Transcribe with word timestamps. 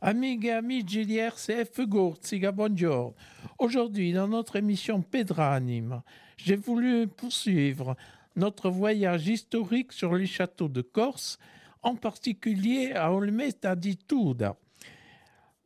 Amiga, 0.00 0.58
amici 0.58 1.04
di 1.04 1.18
RCF 1.18 1.84
Gorziga, 1.88 2.52
buongiorno. 2.52 3.16
Aujourd'hui, 3.58 4.12
dans 4.12 4.28
notre 4.28 4.54
émission 4.54 5.02
Pedranime, 5.02 6.02
j'ai 6.36 6.54
voulu 6.54 7.08
poursuivre 7.08 7.96
notre 8.36 8.70
voyage 8.70 9.26
historique 9.26 9.92
sur 9.92 10.14
les 10.14 10.26
châteaux 10.26 10.68
de 10.68 10.82
Corse, 10.82 11.40
en 11.82 11.96
particulier 11.96 12.92
à 12.92 13.12
Olmeta 13.12 13.74
di 13.74 13.96
Tuda. 13.96 14.56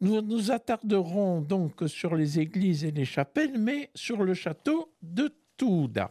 Nous 0.00 0.22
nous 0.22 0.50
attarderons 0.50 1.42
donc 1.42 1.86
sur 1.86 2.16
les 2.16 2.38
églises 2.38 2.84
et 2.84 2.90
les 2.90 3.04
chapelles, 3.04 3.58
mais 3.58 3.90
sur 3.94 4.22
le 4.22 4.32
château 4.32 4.94
de 5.02 5.30
Tuda. 5.58 6.10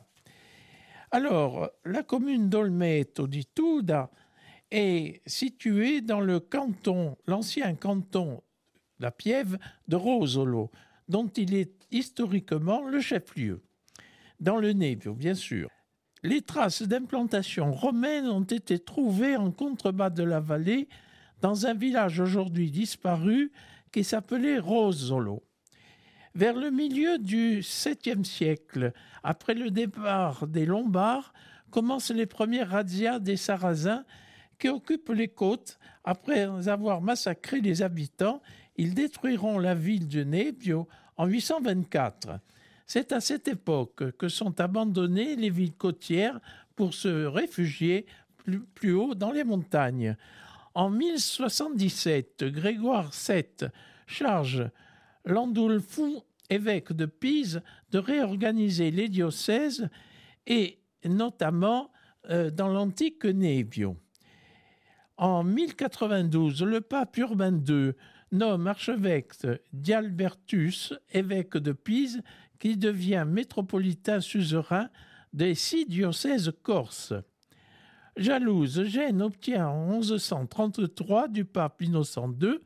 Alors, 1.10 1.72
la 1.86 2.04
commune 2.04 2.50
d'Olmeto 2.50 3.26
di 3.26 3.48
Tuda 3.48 4.12
est 4.72 5.22
située 5.26 6.02
dans 6.02 6.22
le 6.22 6.40
canton, 6.40 7.18
l'ancien 7.28 7.76
canton, 7.76 8.42
la 9.00 9.12
Piève 9.12 9.58
de 9.88 9.96
Rosolo, 9.96 10.72
dont 11.08 11.28
il 11.28 11.54
est 11.54 11.74
historiquement 11.92 12.88
le 12.88 13.02
chef-lieu, 13.02 13.62
dans 14.40 14.58
le 14.58 14.74
Nevio, 14.74 15.14
bien 15.14 15.36
sûr. 15.36 15.70
Les 16.24 16.42
traces 16.42 16.84
d'implantation 16.84 17.72
romaine 17.72 18.28
ont 18.28 18.44
été 18.44 18.80
trouvées 18.80 19.36
en 19.36 19.52
contrebas 19.52 20.12
de 20.12 20.24
la 20.24 20.40
vallée, 20.40 20.88
dans 21.42 21.66
un 21.66 21.74
village 21.74 22.20
aujourd'hui 22.20 22.70
disparu 22.70 23.52
qui 23.92 24.04
s'appelait 24.04 24.60
Rosolo. 24.60 25.44
Vers 26.34 26.56
le 26.56 26.72
milieu 26.72 27.18
du 27.18 27.60
7e 27.60 28.24
siècle, 28.24 28.94
après 29.24 29.54
le 29.54 29.70
départ 29.70 30.48
des 30.48 30.66
Lombards, 30.66 31.34
commencent 31.72 32.12
les 32.12 32.26
premières 32.26 32.70
razzias 32.70 33.20
des 33.20 33.36
Sarrasins 33.36 34.06
qui 34.62 34.70
occupent 34.70 35.10
les 35.10 35.28
côtes. 35.28 35.80
Après 36.04 36.44
avoir 36.70 37.02
massacré 37.02 37.60
les 37.62 37.82
habitants, 37.82 38.42
ils 38.78 38.94
détruiront 38.94 39.58
la 39.58 39.74
ville 39.74 40.08
de 40.08 40.24
Nebbio 40.24 40.88
en 41.18 41.26
824. 41.26 42.40
C'est 42.86 43.12
à 43.12 43.22
cette 43.22 43.48
époque 43.48 44.16
que 44.18 44.30
sont 44.30 44.60
abandonnées 44.62 45.36
les 45.36 45.50
villes 45.50 45.76
côtières 45.76 46.40
pour 46.76 46.94
se 46.94 47.26
réfugier 47.26 48.06
plus, 48.76 48.94
haut 48.94 49.16
dans 49.16 49.32
les 49.32 49.44
montagnes. 49.44 50.16
En 50.74 50.90
1077, 50.90 52.44
Grégoire 52.46 53.12
VII 53.12 53.70
charge 54.08 54.70
Landulfo, 55.26 56.24
évêque 56.50 56.94
de 56.94 57.06
Pise, 57.06 57.62
de 57.92 58.00
réorganiser 58.00 58.92
les 58.92 59.10
diocèses 59.10 59.90
et 60.48 60.80
notamment 61.06 61.92
euh, 62.30 62.50
dans 62.50 62.68
l'antique 62.68 63.26
Nebbio. 63.26 63.96
En 65.22 65.44
1092, 65.44 66.64
le 66.64 66.82
pape 66.82 67.16
Urbain 67.18 67.56
II 67.56 67.92
nomme 68.32 68.66
archevêque 68.66 69.34
d'Albertus, 69.72 70.96
évêque 71.12 71.58
de 71.58 71.74
Pise, 71.74 72.24
qui 72.58 72.76
devient 72.76 73.26
métropolitain 73.28 74.20
suzerain 74.20 74.90
des 75.32 75.54
six 75.54 75.86
diocèses 75.86 76.52
corses. 76.64 77.14
Jalouse, 78.18 78.84
Gênes 78.86 79.22
obtient 79.22 79.68
en 79.68 80.00
1133 80.00 81.28
du 81.28 81.46
pape 81.46 81.84
Innocent 81.84 82.34
II 82.42 82.58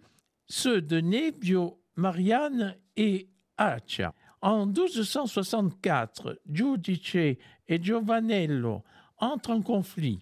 ceux 0.47 0.81
de 0.81 1.01
Nebbio, 1.01 1.77
Marianne 1.97 2.77
et 2.95 3.27
Accia. 3.57 4.13
En 4.41 4.65
1264, 4.65 6.39
Giudice 6.49 7.37
et 7.67 7.83
Giovanello 7.83 8.81
entrent 9.17 9.55
en 9.55 9.61
conflit, 9.61 10.21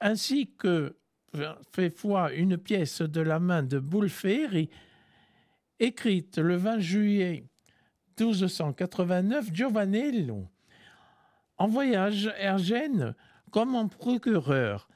ainsi 0.00 0.50
que 0.58 0.96
fait 1.72 1.90
foi 1.90 2.32
une 2.32 2.56
pièce 2.56 3.02
de 3.02 3.20
la 3.20 3.38
main 3.38 3.62
de 3.62 3.78
Boulferi, 3.78 4.70
écrite 5.78 6.38
le 6.38 6.56
20 6.56 6.78
juillet 6.78 7.44
1289, 8.18 9.52
Giovanello. 9.52 10.48
En 11.56 11.68
voyage 11.68 12.32
à 12.40 12.56
comme 13.50 13.74
en 13.74 13.88
procureur, 13.88 14.88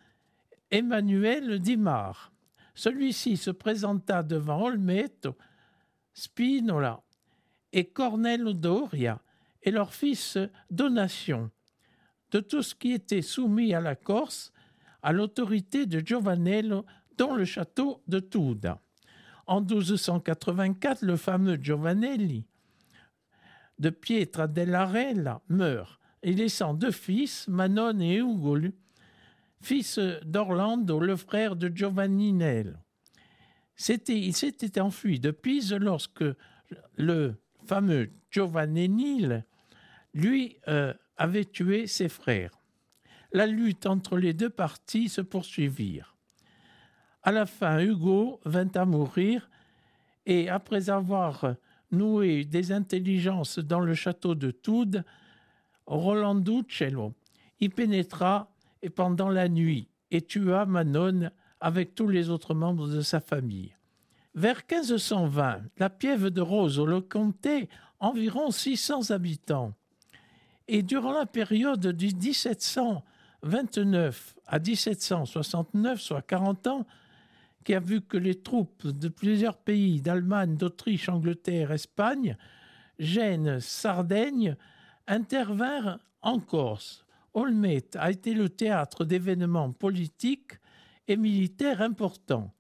Emmanuel 0.71 1.61
Dimar. 1.61 2.33
Celui-ci 2.75 3.37
se 3.37 3.51
présenta 3.51 4.23
devant 4.23 4.63
Olmeto, 4.63 5.37
Spinola 6.13 7.01
et 7.73 7.87
Cornelio 7.87 8.53
Doria 8.53 9.21
et 9.63 9.71
leur 9.71 9.93
fils 9.93 10.39
Donation, 10.71 11.51
de 12.31 12.41
tout 12.41 12.63
ce 12.63 12.75
qui 12.75 12.93
était 12.93 13.23
soumis 13.23 13.75
à 13.75 13.81
la 13.81 13.95
Corse, 13.95 14.53
à 15.03 15.13
l'autorité 15.13 15.87
de 15.87 16.01
Giovanello 16.01 16.85
dans 17.17 17.35
le 17.35 17.45
château 17.45 18.03
de 18.07 18.21
Tuda. 18.21 18.81
En 19.47 19.61
1284, 19.61 21.03
le 21.03 21.17
fameux 21.17 21.57
Giovanelli 21.57 22.45
de 23.79 23.91
Pietra 23.91 24.47
dell'Arella 24.47 25.41
meurt 25.49 25.99
et 26.23 26.33
laissant 26.33 26.75
deux 26.75 26.91
fils, 26.91 27.47
Manon 27.49 28.01
et 28.01 28.19
Ugolo, 28.19 28.71
fils 29.61 29.99
d'Orlando, 30.25 31.01
le 31.01 31.17
frère 31.17 31.57
de 31.57 31.69
Giovanni 31.69 32.33
Nello. 32.33 32.75
il 34.09 34.35
s'était 34.35 34.81
enfui 34.81 35.21
de 35.21 35.31
Pise 35.31 35.73
lorsque 35.75 36.25
le 36.97 37.35
fameux 37.67 38.11
Giovanni 38.31 39.27
lui 40.15 40.57
euh, 40.69 40.93
avait 41.17 41.45
tué 41.45 41.87
ses 41.87 42.09
frères. 42.09 42.58
La 43.33 43.47
lutte 43.47 43.87
entre 43.87 44.17
les 44.17 44.33
deux 44.33 44.51
parties 44.51 45.09
se 45.09 45.21
poursuivit. 45.21 46.01
À 47.23 47.33
la 47.33 47.45
fin, 47.45 47.81
Hugo 47.81 48.41
vint 48.45 48.71
à 48.75 48.87
mourir 48.87 49.51
et 50.25 50.49
après 50.49 50.89
avoir 50.89 51.55
noué 51.91 52.45
des 52.45 52.73
intelligences 52.73 53.59
dans 53.59 53.81
le 53.81 53.95
château 53.95 54.35
de 54.35 54.51
Toude, 54.51 55.05
Rolanducello 55.87 57.15
y 57.61 57.69
pénétra 57.69 58.51
pendant 58.95 59.29
la 59.29 59.49
nuit 59.49 59.89
et 60.11 60.23
tua 60.23 60.65
Manon 60.67 61.31
avec 61.61 61.95
tous 61.95 62.09
les 62.09 62.31
autres 62.31 62.55
membres 62.55 62.89
de 62.89 63.01
sa 63.01 63.21
famille. 63.21 63.75
Vers 64.35 64.63
1520, 64.71 65.63
la 65.79 65.91
piève 65.91 66.29
de 66.31 66.41
Rose 66.41 66.79
le 66.79 67.01
comptait 67.01 67.69
environ 67.99 68.51
600 68.51 69.11
habitants. 69.11 69.75
Et 70.69 70.83
durant 70.83 71.13
la 71.13 71.27
période 71.27 71.89
du 71.89 72.13
1729 73.43 74.37
à 74.47 74.59
1769, 74.59 76.01
soit 76.01 76.23
40 76.23 76.67
ans, 76.67 76.87
qui 77.65 77.75
a 77.75 77.81
vu 77.81 78.01
que 78.01 78.17
les 78.17 78.41
troupes 78.41 78.87
de 78.87 79.09
plusieurs 79.09 79.57
pays, 79.57 80.01
d'Allemagne, 80.01 80.57
d'Autriche, 80.57 81.09
Angleterre, 81.09 81.73
Espagne, 81.73 82.37
Gênes, 82.99 83.61
Sardaigne, 83.61 84.57
intervinrent 85.07 85.99
en 86.23 86.41
Corse. 86.41 87.05
Olmet 87.35 87.85
a 87.97 88.11
été 88.11 88.35
le 88.35 88.49
théâtre 88.49 89.05
d'événements 89.05 89.73
politiques 89.73 90.55
et 91.07 91.17
militaires 91.17 91.83
importants. 91.83 92.53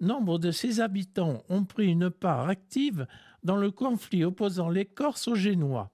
Nombre 0.00 0.38
de 0.38 0.50
ses 0.50 0.80
habitants 0.80 1.42
ont 1.48 1.64
pris 1.64 1.88
une 1.88 2.10
part 2.10 2.48
active 2.48 3.06
dans 3.42 3.56
le 3.56 3.70
conflit 3.70 4.24
opposant 4.24 4.68
les 4.68 4.84
Corses 4.84 5.28
aux 5.28 5.34
Génois. 5.34 5.90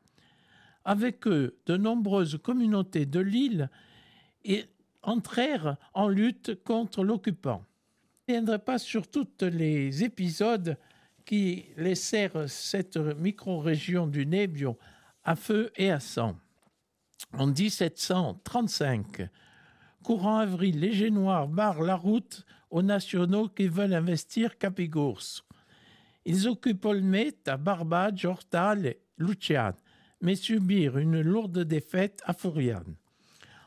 Avec 0.85 1.27
eux, 1.27 1.59
de 1.67 1.77
nombreuses 1.77 2.39
communautés 2.43 3.07
de 3.07 3.21
l'île 3.21 3.71
entrèrent 5.03 5.77
en 5.95 6.09
lutte 6.09 6.63
contre 6.65 7.05
l'occupant. 7.05 7.65
Je 8.27 8.33
ne 8.33 8.39
viendrai 8.39 8.59
pas 8.59 8.79
sur 8.79 9.09
tous 9.09 9.29
les 9.41 10.03
épisodes 10.03 10.77
qui 11.25 11.67
laissèrent 11.77 12.49
cette 12.49 12.97
micro-région 12.97 14.07
du 14.07 14.27
Nebbio 14.27 14.79
à 15.25 15.37
feu 15.37 15.71
et 15.77 15.91
à 15.91 16.01
sang. 16.01 16.37
En 17.33 17.49
1735, 17.49 19.29
courant 20.03 20.39
avril, 20.39 20.81
les 20.81 20.93
Génois 20.93 21.47
barrent 21.47 21.83
la 21.83 21.97
route 21.97 22.45
aux 22.71 22.83
nationaux 22.83 23.49
qui 23.49 23.69
veulent 23.69 23.95
investir 23.95 24.59
Capigours. 24.59 25.45
Ils 26.25 26.49
occupent 26.49 26.85
Olmet 26.85 27.35
à 27.47 27.57
Barbade, 27.57 28.19
Jortal 28.19 28.87
et 28.87 29.01
Luciane, 29.19 29.75
mais 30.21 30.37
subirent 30.37 30.99
une 30.99 31.21
lourde 31.21 31.61
défaite 31.61 32.23
à 32.25 32.33
Fouriane. 32.33 32.97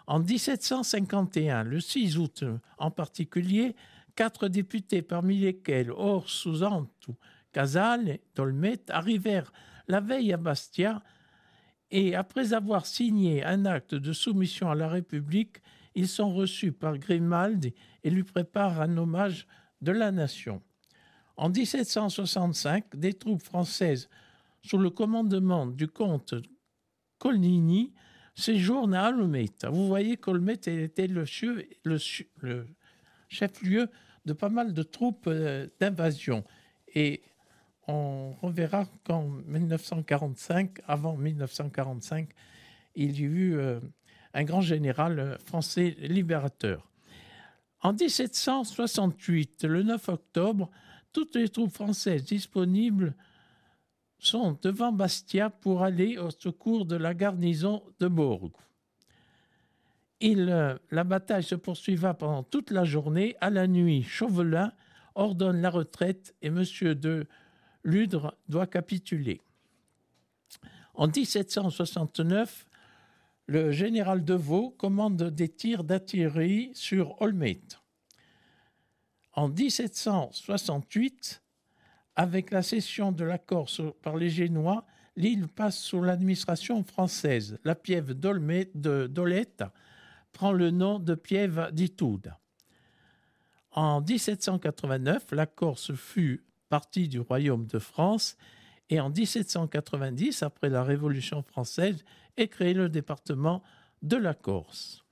En 0.10 0.18
1751, 0.22 1.64
le 1.66 1.80
6 1.80 2.18
août 2.18 2.44
en 2.80 2.90
particulier, 2.90 3.76
quatre 4.16 4.48
députés, 4.48 5.04
parmi 5.04 5.38
lesquels 5.38 5.92
Or, 5.92 6.28
Susantu, 6.28 7.12
Casale 7.52 8.10
et 8.10 8.22
Dolmet, 8.34 8.82
arrivèrent 8.90 9.54
la 9.88 10.00
veille 10.00 10.34
à 10.34 10.38
Bastia 10.38 11.04
et 11.92 12.16
après 12.16 12.54
avoir 12.54 12.88
signé 12.88 13.46
un 13.46 13.68
acte 13.68 13.94
de 13.94 14.12
soumission 14.12 14.72
à 14.72 14.74
la 14.74 14.88
République, 14.88 15.58
ils 15.94 16.08
sont 16.08 16.34
reçus 16.34 16.72
par 16.72 16.98
Grimaldi 16.98 17.76
et 18.04 18.10
lui 18.10 18.24
préparent 18.24 18.82
un 18.82 18.98
hommage 18.98 19.46
de 19.82 19.92
la 19.92 20.12
nation. 20.12 20.64
En 21.38 21.50
1765, 21.50 22.96
des 22.96 23.14
troupes 23.14 23.44
françaises 23.44 24.10
sous 24.64 24.80
le 24.80 24.90
commandement 24.90 25.68
du 25.68 25.88
comte 25.88 26.34
Coligny 27.20 27.94
séjournent 28.39 28.94
à 28.94 29.06
Alometa. 29.06 29.69
Vous 29.69 29.88
voyez 29.88 30.18
qu'Olmeta 30.18 30.71
était 30.71 31.07
le, 31.07 31.25
le 31.83 32.68
chef-lieu 33.27 33.89
de 34.25 34.33
pas 34.33 34.50
mal 34.50 34.74
de 34.74 34.83
troupes 34.83 35.27
euh, 35.27 35.68
d'invasion. 35.80 36.44
Et 36.94 37.21
on 37.88 38.33
reverra 38.41 38.86
qu'en 39.03 39.24
1945, 39.24 40.80
avant 40.88 41.15
1945, 41.15 42.30
il 42.95 43.19
y 43.19 43.24
eut 43.24 43.57
euh, 43.57 43.80
un 44.33 44.44
grand 44.44 44.62
général 44.62 45.38
français 45.45 45.95
libérateur. 46.00 46.89
En 47.81 47.94
1768, 47.94 49.63
le 49.63 49.83
9 49.83 50.09
octobre, 50.09 50.69
toutes 51.13 51.36
les 51.36 51.50
troupes 51.50 51.74
françaises 51.74 52.25
disponibles 52.25 53.15
sont 54.19 54.57
devant 54.62 54.92
Bastia 54.92 55.50
pour 55.50 55.83
aller 55.83 56.18
au 56.18 56.30
secours 56.30 56.86
de 56.86 56.95
la 56.95 57.13
garnison 57.13 57.81
de 58.00 58.07
Bourg. 58.07 58.51
Euh, 60.21 60.77
la 60.92 61.04
bataille 61.04 61.44
se 61.44 61.56
poursuiva 61.56 62.13
pendant 62.13 62.44
toute 62.44 62.71
la 62.71 62.83
journée. 62.83 63.36
À 63.39 63.50
la 63.50 63.68
nuit, 63.68 64.04
Chauvelin 64.04 64.74
ordonne 65.16 65.62
la 65.62 65.69
retraite 65.69 66.36
et 66.42 66.48
M. 66.48 66.63
de 66.95 67.25
Ludre 67.83 68.36
doit 68.50 68.68
capituler. 68.68 69.42
En 70.94 71.07
1769, 71.07 72.65
le 73.48 73.72
général 73.72 74.25
Deveau 74.25 74.72
commande 74.72 75.24
des 75.24 75.50
tirs 75.50 75.83
d'artillerie 75.86 76.72
sur 76.74 77.22
Olmet. 77.22 77.62
En 79.33 79.48
1768, 79.48 81.42
avec 82.19 82.51
la 82.51 82.62
cession 82.62 83.13
de 83.13 83.24
la 83.24 83.38
Corse 83.38 83.81
par 84.01 84.18
les 84.18 84.30
Génois, 84.30 84.86
l'île 85.16 85.48
passe 85.48 85.80
sous 85.80 86.01
l'administration 86.01 86.83
française. 86.83 87.57
La 87.63 87.75
piève 87.75 88.12
d'Olette 88.13 89.63
prend 90.33 90.51
le 90.51 90.69
nom 90.69 91.00
de 91.00 91.16
piève 91.16 91.69
d'Itoude. 91.71 92.33
En 93.71 94.01
1789, 94.01 95.27
la 95.31 95.45
Corse 95.45 95.94
fut 95.94 96.44
partie 96.68 97.07
du 97.07 97.21
royaume 97.21 97.68
de 97.68 97.80
France 97.80 98.36
et 98.89 99.00
en 99.00 99.10
1790, 99.10 100.44
après 100.44 100.68
la 100.68 100.83
Révolution 100.83 101.42
française, 101.42 102.04
est 102.36 102.50
créé 102.50 102.74
le 102.74 102.89
département 102.89 103.63
de 104.01 104.18
la 104.18 104.33
Corse. 104.33 105.06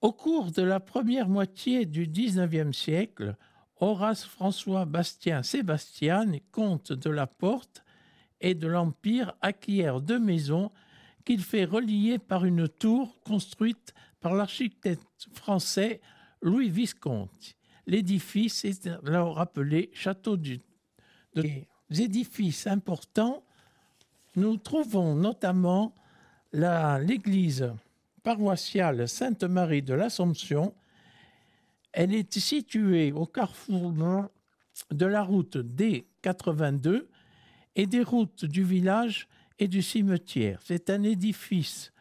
Au 0.00 0.14
cours 0.14 0.50
de 0.50 0.62
la 0.62 0.80
première 0.80 1.28
moitié 1.28 1.84
du 1.84 2.06
XIXe 2.06 2.74
siècle, 2.74 3.36
Horace 3.80 4.24
François 4.24 4.84
Bastien 4.84 5.42
Sébastien, 5.42 6.26
comte 6.50 6.92
de 6.92 7.10
la 7.10 7.26
Porte 7.26 7.84
et 8.40 8.54
de 8.54 8.66
l'Empire, 8.66 9.34
acquiert 9.40 10.00
deux 10.00 10.18
maisons 10.18 10.70
qu'il 11.24 11.42
fait 11.42 11.64
relier 11.64 12.18
par 12.18 12.44
une 12.44 12.68
tour 12.68 13.14
construite 13.24 13.94
par 14.20 14.34
l'architecte 14.34 15.28
français 15.32 16.00
Louis 16.42 16.70
Visconti. 16.70 17.56
L'édifice 17.86 18.64
est 18.64 18.86
alors 19.06 19.40
appelé 19.40 19.90
Château 19.92 20.36
du. 20.36 20.60
Des 21.34 21.66
édifices 21.90 22.66
importants, 22.66 23.44
nous 24.36 24.56
trouvons 24.56 25.14
notamment 25.14 25.94
l'église 26.52 27.72
paroissiale 28.22 29.08
Sainte-Marie 29.08 29.82
de 29.82 29.94
l'Assomption. 29.94 30.74
Elle 31.92 32.14
est 32.14 32.38
située 32.38 33.12
au 33.12 33.26
carrefour 33.26 33.92
de 34.90 35.06
la 35.06 35.22
route 35.22 35.56
D82 35.56 37.06
et 37.76 37.86
des 37.86 38.02
routes 38.02 38.44
du 38.44 38.62
village 38.62 39.28
et 39.58 39.68
du 39.68 39.82
cimetière. 39.82 40.60
C'est 40.64 40.90
un 40.90 41.02
édifice 41.02 41.92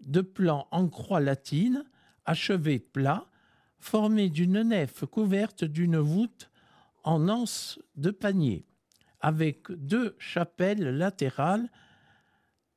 de 0.00 0.20
plan 0.20 0.68
en 0.70 0.88
croix 0.88 1.20
latine, 1.20 1.84
achevé 2.24 2.78
plat, 2.78 3.26
formé 3.78 4.30
d'une 4.30 4.62
nef 4.62 5.04
couverte 5.04 5.64
d'une 5.64 5.98
voûte 5.98 6.50
en 7.04 7.28
anse 7.28 7.78
de 7.96 8.10
panier, 8.10 8.64
avec 9.20 9.70
deux 9.70 10.16
chapelles 10.18 10.96
latérales 10.96 11.68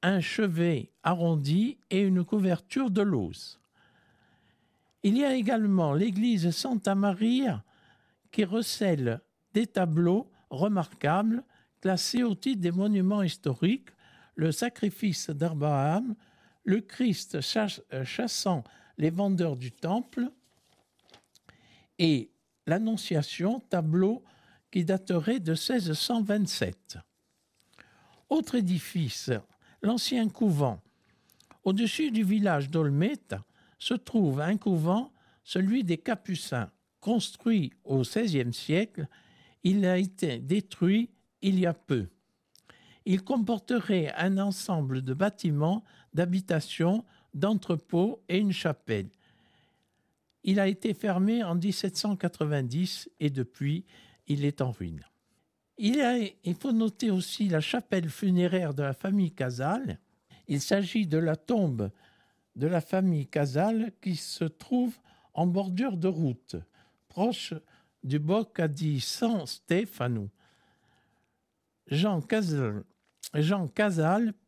un 0.01 0.21
chevet 0.21 0.91
arrondi 1.03 1.77
et 1.89 2.01
une 2.01 2.23
couverture 2.23 2.89
de 2.89 3.01
l'os. 3.01 3.59
Il 5.03 5.17
y 5.17 5.23
a 5.23 5.33
également 5.33 5.93
l'église 5.93 6.51
Santa 6.51 6.95
Maria 6.95 7.63
qui 8.31 8.43
recèle 8.43 9.21
des 9.53 9.65
tableaux 9.65 10.29
remarquables 10.49 11.43
classés 11.81 12.23
au 12.23 12.35
titre 12.35 12.61
des 12.61 12.71
monuments 12.71 13.23
historiques, 13.23 13.89
le 14.35 14.51
sacrifice 14.51 15.29
d'Abraham, 15.29 16.15
le 16.65 16.81
Christ 16.81 17.39
chassant 17.41 18.63
les 18.97 19.09
vendeurs 19.09 19.55
du 19.55 19.71
temple 19.71 20.29
et 21.97 22.31
l'Annonciation, 22.67 23.59
tableau 23.59 24.23
qui 24.71 24.85
daterait 24.85 25.39
de 25.39 25.51
1627. 25.51 26.97
Autre 28.29 28.55
édifice 28.55 29.31
l'ancien 29.81 30.29
couvent. 30.29 30.81
Au-dessus 31.63 32.11
du 32.11 32.23
village 32.23 32.69
d'Olmet 32.69 33.17
se 33.79 33.93
trouve 33.93 34.41
un 34.41 34.57
couvent, 34.57 35.11
celui 35.43 35.83
des 35.83 35.97
Capucins. 35.97 36.69
Construit 36.99 37.71
au 37.85 38.01
XVIe 38.01 38.53
siècle, 38.53 39.07
il 39.63 39.85
a 39.85 39.97
été 39.97 40.39
détruit 40.39 41.09
il 41.41 41.59
y 41.59 41.65
a 41.65 41.73
peu. 41.73 42.07
Il 43.05 43.23
comporterait 43.23 44.13
un 44.17 44.37
ensemble 44.37 45.01
de 45.01 45.13
bâtiments, 45.13 45.83
d'habitations, 46.13 47.05
d'entrepôts 47.33 48.21
et 48.27 48.37
une 48.37 48.51
chapelle. 48.51 49.09
Il 50.43 50.59
a 50.59 50.67
été 50.67 50.93
fermé 50.93 51.43
en 51.43 51.55
1790 51.55 53.09
et 53.19 53.29
depuis, 53.29 53.85
il 54.27 54.45
est 54.45 54.61
en 54.61 54.71
ruine. 54.71 55.03
Il, 55.77 56.55
faut 56.59 56.73
noter 56.73 57.09
aussi 57.09 57.47
la 57.47 57.61
chapelle 57.61 58.09
funéraire 58.09 58.73
de 58.73 58.83
la 58.83 58.93
famille 58.93 59.31
Casal. 59.31 59.99
Il 60.47 60.59
s'agit 60.59 61.07
de 61.07 61.17
la 61.17 61.37
tombe 61.37 61.89
de 62.55 62.67
la 62.67 62.81
famille 62.81 63.27
Casal 63.27 63.91
qui 64.01 64.15
se 64.15 64.43
trouve 64.43 64.97
en 65.33 65.47
bordure 65.47 65.97
de 65.97 66.07
route, 66.07 66.55
proche 67.07 67.53
du 68.03 68.19
Bocca 68.19 68.67
di 68.67 68.99
San 68.99 69.45
Stefano. 69.45 70.29
Jean 71.87 72.21
Casal, 72.21 72.83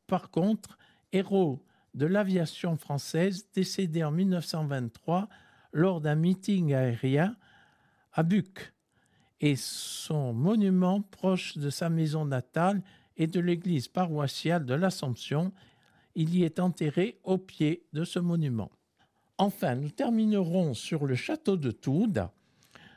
par 0.07 0.29
contre, 0.29 0.77
héros 1.11 1.63
de 1.93 2.05
l'aviation 2.05 2.77
française, 2.77 3.47
décédé 3.53 4.03
en 4.03 4.11
1923 4.11 5.27
lors 5.73 6.01
d'un 6.01 6.15
meeting 6.15 6.73
aérien 6.73 7.35
à 8.13 8.23
Buc 8.23 8.73
et 9.39 9.55
son 9.55 10.33
monument 10.33 11.01
proche 11.01 11.57
de 11.57 11.69
sa 11.69 11.89
maison 11.89 12.25
natale 12.25 12.81
et 13.17 13.27
de 13.27 13.39
l'église 13.39 13.87
paroissiale 13.87 14.65
de 14.65 14.73
l'Assomption. 14.73 15.51
Il 16.15 16.35
y 16.35 16.43
est 16.43 16.59
enterré 16.59 17.19
au 17.23 17.37
pied 17.37 17.85
de 17.93 18.03
ce 18.03 18.19
monument. 18.19 18.71
Enfin, 19.37 19.75
nous 19.75 19.89
terminerons 19.89 20.73
sur 20.73 21.05
le 21.05 21.15
château 21.15 21.57
de 21.57 21.71
Toude. 21.71 22.27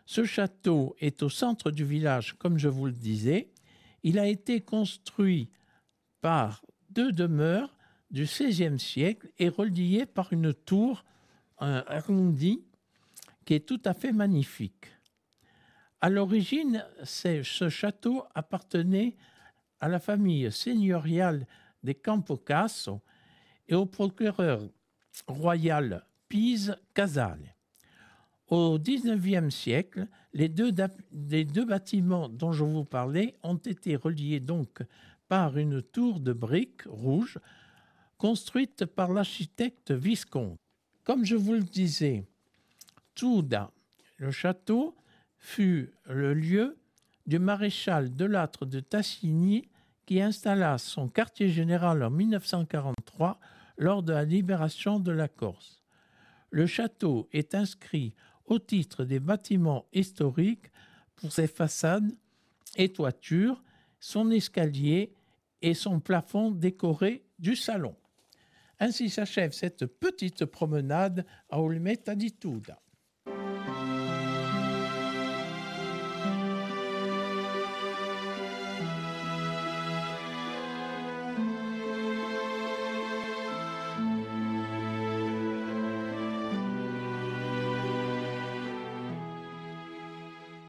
Ce 0.07 0.25
château 0.25 0.95
est 1.01 1.23
au 1.23 1.29
centre 1.29 1.71
du 1.71 1.85
village, 1.85 2.35
comme 2.39 2.59
je 2.59 2.69
vous 2.69 2.87
le 2.87 2.93
disais. 2.93 3.51
Il 4.03 4.19
a 4.19 4.27
été 4.27 4.61
construit 4.61 5.51
par 6.21 6.63
deux 6.91 7.13
demeures 7.13 7.75
du 8.11 8.25
XVIe 8.25 8.79
siècle 8.79 9.31
et 9.39 9.49
relié 9.49 10.07
par 10.07 10.33
une 10.33 10.53
tour 10.53 11.05
arrondie 11.59 12.63
qui 13.45 13.55
est 13.55 13.67
tout 13.67 13.81
à 13.85 13.95
fait 13.95 14.13
magnifique. 14.13 14.87
À 16.01 16.11
l'origine, 16.11 16.85
ce 17.03 17.69
château 17.71 18.25
appartenait 18.35 19.17
à 19.81 19.89
la 19.89 19.99
famille 19.99 20.53
seigneuriale 20.53 21.47
des 21.85 21.95
Campocasso 21.95 23.01
et 23.69 23.75
au 23.75 23.87
procureur 23.87 24.63
royal 25.29 26.05
Pise 26.29 26.77
Casale. 26.95 27.55
Au 28.49 28.79
XIXe 28.79 29.55
siècle, 29.55 30.07
les 30.33 30.49
deux, 30.49 30.73
deux, 30.73 31.65
bâtiments 31.65 32.29
dont 32.29 32.53
je 32.53 32.65
vous 32.65 32.85
parlais 32.85 33.35
ont 33.43 33.57
été 33.57 33.97
reliés 33.97 34.41
donc 34.41 34.83
par 35.29 35.57
une 35.57 35.81
tour 35.81 36.21
de 36.21 36.33
briques 36.33 36.83
rouges 36.87 37.39
construite 38.19 38.85
par 38.85 39.13
l'architecte 39.13 39.93
Visconti. 39.93 40.59
Comme 41.05 41.25
je 41.25 41.37
vous 41.37 41.55
le 41.55 41.63
disais, 41.63 42.25
Touda, 43.15 43.71
le 44.17 44.31
château, 44.31 44.97
fut 45.39 45.93
le 46.07 46.33
lieu 46.33 46.79
du 47.27 47.39
maréchal 47.39 48.15
de 48.15 48.25
Lattre 48.25 48.67
de 48.67 48.81
Tassigny 48.81 49.69
qui 50.07 50.21
installa 50.21 50.79
son 50.79 51.09
quartier 51.09 51.49
général 51.49 52.03
en 52.03 52.11
1943 52.11 53.39
lors 53.77 54.03
de 54.03 54.13
la 54.13 54.25
libération 54.25 55.01
de 55.01 55.13
la 55.13 55.29
Corse. 55.29 55.83
Le 56.51 56.67
château 56.67 57.29
est 57.33 57.55
inscrit 57.55 58.15
au 58.47 58.59
titre 58.59 59.05
des 59.05 59.21
bâtiments 59.21 59.87
historiques 59.93 60.71
pour 61.17 61.33
ses 61.33 61.47
façades 61.47 62.13
et 62.77 62.93
toitures, 62.93 63.63
son 63.99 64.31
escalier 64.31 65.15
et 65.63 65.75
son 65.75 66.01
plafond 66.01 66.51
décoré 66.51 67.25
du 67.39 67.57
salon. 67.57 67.97
Ainsi 68.81 69.09
s'achève 69.09 69.53
cette 69.53 69.87
petite 69.87 70.45
promenade 70.45 71.25
à 71.49 71.61
Olmeta 71.61 72.15